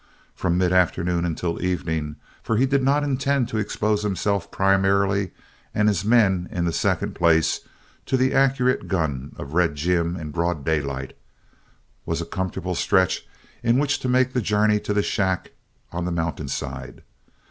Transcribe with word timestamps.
From 0.33 0.57
mid 0.57 0.73
afternoon 0.73 1.25
until 1.25 1.61
evening 1.61 2.15
for 2.41 2.57
he 2.57 2.65
did 2.65 2.81
not 2.81 3.03
intend 3.03 3.47
to 3.49 3.59
expose 3.59 4.01
himself 4.01 4.49
primarily 4.49 5.29
and 5.75 5.87
his 5.87 6.03
men 6.03 6.49
in 6.51 6.65
the 6.65 6.73
second 6.73 7.13
place, 7.13 7.59
to 8.07 8.17
the 8.17 8.33
accurate 8.33 8.87
gun 8.87 9.31
of 9.37 9.53
Red 9.53 9.75
Jim 9.75 10.15
in 10.15 10.31
broad 10.31 10.65
daylight 10.65 11.15
was 12.03 12.19
a 12.19 12.25
comfortable 12.25 12.73
stretch 12.73 13.27
in 13.61 13.77
which 13.77 13.99
to 13.99 14.09
make 14.09 14.33
the 14.33 14.41
journey 14.41 14.79
to 14.79 14.91
the 14.95 15.03
shack 15.03 15.51
on 15.91 16.05
the 16.05 16.11
mountain 16.11 16.47
side. 16.47 17.03